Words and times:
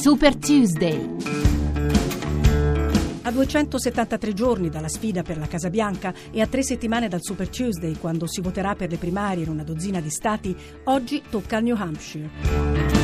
Super 0.00 0.34
Tuesday. 0.34 1.14
A 3.20 3.30
273 3.30 4.32
giorni 4.32 4.70
dalla 4.70 4.88
sfida 4.88 5.20
per 5.22 5.36
la 5.36 5.46
Casa 5.46 5.68
Bianca 5.68 6.14
e 6.30 6.40
a 6.40 6.46
tre 6.46 6.62
settimane 6.62 7.06
dal 7.06 7.20
Super 7.22 7.50
Tuesday, 7.50 7.98
quando 7.98 8.26
si 8.26 8.40
voterà 8.40 8.74
per 8.74 8.88
le 8.88 8.96
primarie 8.96 9.44
in 9.44 9.50
una 9.50 9.62
dozzina 9.62 10.00
di 10.00 10.08
stati, 10.08 10.56
oggi 10.84 11.22
tocca 11.28 11.58
al 11.58 11.64
New 11.64 11.76
Hampshire. 11.76 12.99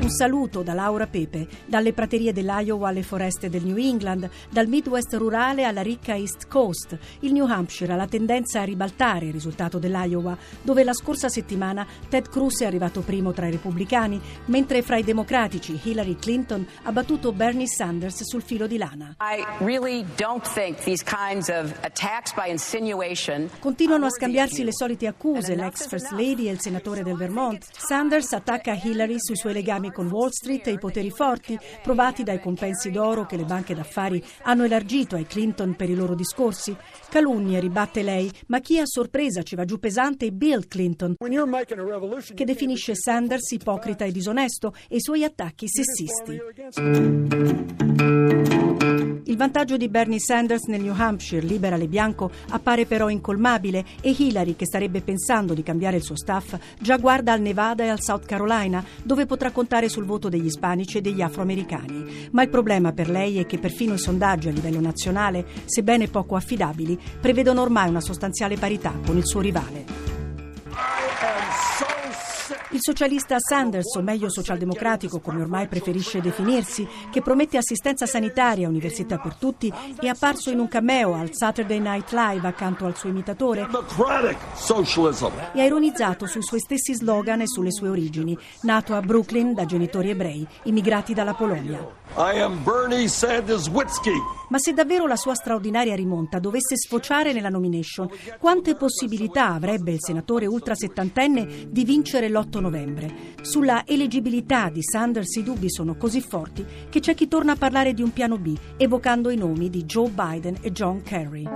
Un 0.00 0.10
saluto 0.10 0.62
da 0.62 0.74
Laura 0.74 1.06
Pepe, 1.06 1.46
dalle 1.66 1.92
praterie 1.92 2.32
dell'Iowa 2.32 2.88
alle 2.88 3.02
foreste 3.02 3.50
del 3.50 3.64
New 3.64 3.76
England, 3.76 4.30
dal 4.48 4.66
Midwest 4.66 5.12
rurale 5.14 5.64
alla 5.64 5.82
ricca 5.82 6.14
East 6.14 6.46
Coast. 6.48 6.96
Il 7.20 7.32
New 7.32 7.44
Hampshire 7.44 7.92
ha 7.92 7.96
la 7.96 8.06
tendenza 8.06 8.60
a 8.60 8.64
ribaltare 8.64 9.26
il 9.26 9.32
risultato 9.32 9.78
dell'Iowa, 9.78 10.38
dove 10.62 10.84
la 10.84 10.94
scorsa 10.94 11.28
settimana 11.28 11.86
Ted 12.08 12.28
Cruz 12.28 12.60
è 12.62 12.64
arrivato 12.64 13.00
primo 13.00 13.32
tra 13.32 13.48
i 13.48 13.50
repubblicani, 13.50 14.20
mentre 14.46 14.82
fra 14.82 14.96
i 14.96 15.04
democratici 15.04 15.78
Hillary 15.82 16.16
Clinton 16.16 16.66
ha 16.84 16.92
battuto 16.92 17.32
Bernie 17.32 17.66
Sanders 17.66 18.22
sul 18.22 18.42
filo 18.42 18.66
di 18.66 18.78
lana. 18.78 19.16
Really 19.58 20.06
Continuano 23.58 24.06
a 24.06 24.10
scambiarsi 24.10 24.64
le 24.64 24.72
solite 24.72 25.06
accuse 25.06 25.54
l'ex 25.54 25.86
First 25.86 26.12
Lady 26.12 26.48
e 26.48 26.52
il 26.52 26.60
senatore 26.60 27.02
del 27.02 27.16
Vermont. 27.16 27.66
Sanders 27.76 28.32
attacca 28.32 28.78
Hillary 28.80 29.16
sui 29.18 29.36
suoi 29.36 29.52
legami 29.52 29.96
con 29.98 30.06
Wall 30.06 30.28
Street 30.28 30.64
e 30.68 30.70
i 30.70 30.78
poteri 30.78 31.10
forti, 31.10 31.58
provati 31.82 32.22
dai 32.22 32.38
compensi 32.38 32.92
d'oro 32.92 33.26
che 33.26 33.36
le 33.36 33.42
banche 33.42 33.74
d'affari 33.74 34.22
hanno 34.42 34.62
elargito 34.62 35.16
ai 35.16 35.26
Clinton 35.26 35.74
per 35.74 35.90
i 35.90 35.96
loro 35.96 36.14
discorsi. 36.14 36.76
Calunnia 37.08 37.58
ribatte 37.58 38.04
lei, 38.04 38.30
ma 38.46 38.60
chi 38.60 38.78
a 38.78 38.86
sorpresa 38.86 39.42
ci 39.42 39.56
va 39.56 39.64
giù 39.64 39.80
pesante 39.80 40.30
Bill 40.30 40.68
Clinton, 40.68 41.16
che 42.34 42.44
definisce 42.44 42.94
Sanders 42.94 43.50
ipocrita 43.50 44.04
e 44.04 44.12
disonesto 44.12 44.72
e 44.88 44.94
i 44.96 45.00
suoi 45.00 45.24
attacchi 45.24 45.66
sessisti. 45.66 46.38
Il 49.28 49.36
vantaggio 49.36 49.76
di 49.76 49.90
Bernie 49.90 50.20
Sanders 50.20 50.68
nel 50.68 50.80
New 50.80 50.94
Hampshire, 50.96 51.44
liberale 51.44 51.86
bianco, 51.86 52.30
appare 52.48 52.86
però 52.86 53.10
incolmabile 53.10 53.84
e 54.00 54.14
Hillary, 54.16 54.56
che 54.56 54.64
starebbe 54.64 55.02
pensando 55.02 55.52
di 55.52 55.62
cambiare 55.62 55.98
il 55.98 56.02
suo 56.02 56.16
staff, 56.16 56.56
già 56.80 56.96
guarda 56.96 57.32
al 57.32 57.42
Nevada 57.42 57.84
e 57.84 57.88
al 57.88 58.00
South 58.00 58.24
Carolina, 58.24 58.82
dove 59.02 59.26
potrà 59.26 59.50
contare 59.50 59.90
sul 59.90 60.06
voto 60.06 60.30
degli 60.30 60.46
ispanici 60.46 60.96
e 60.96 61.00
degli 61.02 61.20
afroamericani. 61.20 62.30
Ma 62.30 62.42
il 62.42 62.48
problema 62.48 62.92
per 62.92 63.10
lei 63.10 63.38
è 63.38 63.44
che 63.44 63.58
perfino 63.58 63.92
i 63.92 63.98
sondaggi 63.98 64.48
a 64.48 64.52
livello 64.52 64.80
nazionale, 64.80 65.44
sebbene 65.66 66.08
poco 66.08 66.34
affidabili, 66.34 66.98
prevedono 67.20 67.60
ormai 67.60 67.90
una 67.90 68.00
sostanziale 68.00 68.56
parità 68.56 68.94
con 69.04 69.18
il 69.18 69.26
suo 69.26 69.42
rivale. 69.42 70.08
Il 72.70 72.80
socialista 72.82 73.36
Sanders, 73.38 73.94
o 73.96 74.02
meglio 74.02 74.28
socialdemocratico 74.28 75.20
come 75.20 75.40
ormai 75.40 75.68
preferisce 75.68 76.20
definirsi, 76.20 76.86
che 77.10 77.22
promette 77.22 77.56
assistenza 77.56 78.04
sanitaria, 78.04 78.68
università 78.68 79.16
per 79.16 79.36
tutti, 79.36 79.72
è 79.98 80.06
apparso 80.06 80.50
in 80.50 80.58
un 80.58 80.68
cameo 80.68 81.14
al 81.14 81.30
Saturday 81.32 81.78
Night 81.78 82.12
Live 82.12 82.46
accanto 82.46 82.84
al 82.84 82.94
suo 82.94 83.08
imitatore 83.08 83.66
e 85.54 85.60
ha 85.60 85.64
ironizzato 85.64 86.26
sui 86.26 86.42
suoi 86.42 86.60
stessi 86.60 86.94
slogan 86.94 87.40
e 87.40 87.46
sulle 87.46 87.72
sue 87.72 87.88
origini, 87.88 88.36
nato 88.62 88.94
a 88.94 89.00
Brooklyn 89.00 89.54
da 89.54 89.64
genitori 89.64 90.10
ebrei, 90.10 90.46
immigrati 90.64 91.14
dalla 91.14 91.32
Polonia. 91.32 91.96
Ma 94.48 94.58
se 94.58 94.72
davvero 94.72 95.06
la 95.06 95.16
sua 95.16 95.34
straordinaria 95.34 95.94
rimonta 95.94 96.38
dovesse 96.38 96.76
sfociare 96.76 97.32
nella 97.32 97.50
nomination, 97.50 98.08
quante 98.38 98.76
possibilità 98.76 99.52
avrebbe 99.52 99.92
il 99.92 100.00
senatore 100.00 100.46
ultra 100.46 100.74
settantenne 100.74 101.68
di 101.68 101.84
vincere 101.84 102.28
l'8 102.58 102.60
novembre? 102.60 103.12
Sulla 103.40 103.86
eleggibilità 103.86 104.68
di 104.68 104.82
Sanders 104.82 105.36
i 105.36 105.42
dubbi 105.42 105.70
sono 105.70 105.96
così 105.96 106.20
forti 106.20 106.64
che 106.88 107.00
c'è 107.00 107.14
chi 107.14 107.28
torna 107.28 107.52
a 107.52 107.56
parlare 107.56 107.94
di 107.94 108.02
un 108.02 108.12
piano 108.12 108.38
B, 108.38 108.54
evocando 108.76 109.30
i 109.30 109.36
nomi 109.36 109.70
di 109.70 109.84
Joe 109.84 110.10
Biden 110.10 110.56
e 110.60 110.72
John 110.72 111.02
Kerry. 111.02 111.48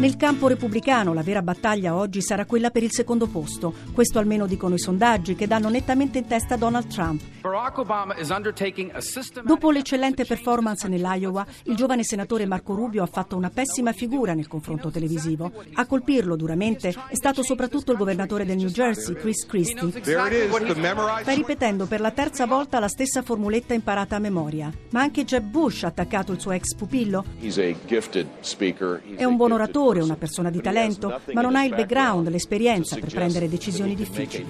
Nel 0.00 0.16
campo 0.16 0.48
repubblicano 0.48 1.12
la 1.12 1.22
vera 1.22 1.42
battaglia 1.42 1.94
oggi 1.94 2.22
sarà 2.22 2.46
quella 2.46 2.70
per 2.70 2.82
il 2.82 2.90
secondo 2.90 3.26
posto. 3.26 3.74
Questo 3.92 4.18
almeno 4.18 4.46
dicono 4.46 4.76
i 4.76 4.78
sondaggi 4.78 5.34
che 5.34 5.46
danno 5.46 5.68
nettamente 5.68 6.16
in 6.16 6.26
testa 6.26 6.56
Donald 6.56 6.86
Trump. 6.86 7.20
Dopo 9.44 9.70
l'eccellente 9.70 10.24
performance 10.24 10.88
nell'Iowa, 10.88 11.44
il 11.64 11.76
giovane 11.76 12.02
senatore 12.02 12.46
Marco 12.46 12.74
Rubio 12.74 13.02
ha 13.02 13.06
fatto 13.06 13.36
una 13.36 13.50
pessima 13.50 13.92
figura 13.92 14.32
nel 14.32 14.48
confronto 14.48 14.90
televisivo. 14.90 15.52
A 15.74 15.84
colpirlo 15.84 16.34
duramente 16.34 16.88
è 16.88 17.14
stato 17.14 17.42
soprattutto 17.42 17.92
il 17.92 17.98
governatore 17.98 18.46
del 18.46 18.56
New 18.56 18.68
Jersey, 18.68 19.14
Chris 19.16 19.44
Christie. 19.44 20.00
Sta 20.00 21.34
ripetendo 21.34 21.84
per 21.84 22.00
la 22.00 22.10
terza 22.10 22.46
volta 22.46 22.78
la 22.78 22.88
stessa 22.88 23.20
formuletta 23.20 23.74
imparata 23.74 24.16
a 24.16 24.18
memoria. 24.18 24.72
Ma 24.92 25.02
anche 25.02 25.26
Jeb 25.26 25.44
Bush 25.44 25.82
ha 25.82 25.88
attaccato 25.88 26.32
il 26.32 26.40
suo 26.40 26.52
ex 26.52 26.74
pupillo. 26.74 27.22
È 27.38 29.24
un 29.24 29.36
buon 29.36 29.52
oratore 29.52 29.88
attore, 29.90 30.00
una 30.00 30.16
persona 30.16 30.50
di 30.50 30.60
talento, 30.60 31.20
ma 31.32 31.40
non 31.40 31.56
ha 31.56 31.64
il 31.64 31.74
background, 31.74 32.28
l'esperienza 32.28 32.96
per 32.96 33.10
prendere 33.10 33.48
decisioni 33.48 33.94
difficili. 33.94 34.46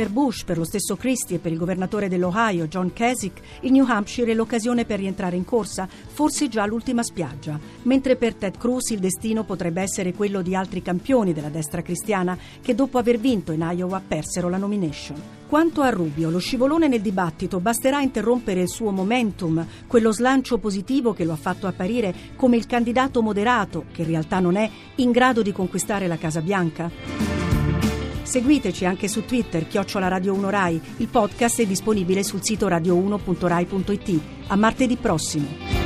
Per 0.00 0.08
Bush, 0.08 0.44
per 0.44 0.56
lo 0.56 0.64
stesso 0.64 0.96
Christie 0.96 1.36
e 1.36 1.38
per 1.40 1.52
il 1.52 1.58
governatore 1.58 2.08
dell'Ohio, 2.08 2.68
John 2.68 2.90
Kasich, 2.90 3.38
il 3.60 3.72
New 3.72 3.84
Hampshire 3.86 4.30
è 4.30 4.34
l'occasione 4.34 4.86
per 4.86 4.98
rientrare 4.98 5.36
in 5.36 5.44
corsa, 5.44 5.86
forse 5.86 6.48
già 6.48 6.64
l'ultima 6.64 7.02
spiaggia. 7.02 7.60
Mentre 7.82 8.16
per 8.16 8.34
Ted 8.34 8.56
Cruz 8.56 8.88
il 8.92 8.98
destino 8.98 9.44
potrebbe 9.44 9.82
essere 9.82 10.14
quello 10.14 10.40
di 10.40 10.54
altri 10.54 10.80
campioni 10.80 11.34
della 11.34 11.50
destra 11.50 11.82
cristiana 11.82 12.34
che 12.62 12.74
dopo 12.74 12.96
aver 12.96 13.18
vinto 13.18 13.52
in 13.52 13.60
Iowa 13.60 14.00
persero 14.00 14.48
la 14.48 14.56
nomination. 14.56 15.20
Quanto 15.46 15.82
a 15.82 15.90
Rubio, 15.90 16.30
lo 16.30 16.38
scivolone 16.38 16.88
nel 16.88 17.02
dibattito 17.02 17.60
basterà 17.60 18.00
interrompere 18.00 18.62
il 18.62 18.70
suo 18.70 18.92
momentum, 18.92 19.66
quello 19.86 20.12
slancio 20.12 20.56
positivo 20.56 21.12
che 21.12 21.26
lo 21.26 21.32
ha 21.32 21.36
fatto 21.36 21.66
apparire 21.66 22.14
come 22.36 22.56
il 22.56 22.64
candidato 22.64 23.20
moderato, 23.20 23.84
che 23.92 24.00
in 24.00 24.08
realtà 24.08 24.40
non 24.40 24.56
è, 24.56 24.70
in 24.94 25.10
grado 25.10 25.42
di 25.42 25.52
conquistare 25.52 26.06
la 26.06 26.16
Casa 26.16 26.40
Bianca? 26.40 27.29
Seguiteci 28.30 28.84
anche 28.84 29.08
su 29.08 29.24
Twitter, 29.24 29.66
chiocciola 29.66 30.06
Radio 30.06 30.32
1 30.34 30.50
Rai. 30.50 30.80
Il 30.98 31.08
podcast 31.08 31.62
è 31.62 31.66
disponibile 31.66 32.22
sul 32.22 32.44
sito 32.44 32.68
radio1.rai.it. 32.68 34.20
A 34.46 34.54
martedì 34.54 34.94
prossimo. 34.94 35.79